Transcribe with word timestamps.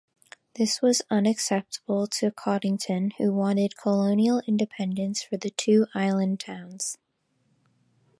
This 0.55 0.81
was 0.81 1.03
unacceptable 1.11 2.07
to 2.07 2.31
Coddington 2.31 3.11
who 3.19 3.31
wanted 3.31 3.77
colonial 3.77 4.41
independence 4.47 5.21
for 5.21 5.37
the 5.37 5.51
two 5.51 5.85
island 5.93 6.39
towns. 6.39 6.97